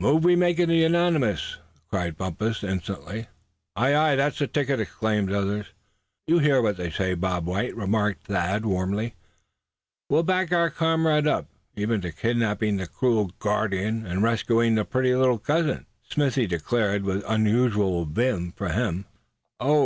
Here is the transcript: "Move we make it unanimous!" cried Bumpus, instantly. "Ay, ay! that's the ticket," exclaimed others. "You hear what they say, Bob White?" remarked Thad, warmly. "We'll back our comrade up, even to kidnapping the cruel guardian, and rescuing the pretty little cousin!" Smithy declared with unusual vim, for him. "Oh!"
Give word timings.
"Move 0.00 0.24
we 0.24 0.34
make 0.34 0.58
it 0.58 0.68
unanimous!" 0.68 1.58
cried 1.90 2.16
Bumpus, 2.16 2.64
instantly. 2.64 3.28
"Ay, 3.76 3.94
ay! 3.94 4.16
that's 4.16 4.40
the 4.40 4.48
ticket," 4.48 4.80
exclaimed 4.80 5.30
others. 5.30 5.66
"You 6.26 6.40
hear 6.40 6.60
what 6.60 6.76
they 6.76 6.90
say, 6.90 7.14
Bob 7.14 7.46
White?" 7.46 7.76
remarked 7.76 8.24
Thad, 8.24 8.64
warmly. 8.66 9.14
"We'll 10.10 10.24
back 10.24 10.50
our 10.50 10.70
comrade 10.70 11.28
up, 11.28 11.46
even 11.76 12.00
to 12.00 12.10
kidnapping 12.10 12.78
the 12.78 12.88
cruel 12.88 13.30
guardian, 13.38 14.04
and 14.04 14.24
rescuing 14.24 14.74
the 14.74 14.84
pretty 14.84 15.14
little 15.14 15.38
cousin!" 15.38 15.86
Smithy 16.02 16.48
declared 16.48 17.04
with 17.04 17.22
unusual 17.24 18.06
vim, 18.06 18.50
for 18.56 18.70
him. 18.70 19.04
"Oh!" 19.60 19.74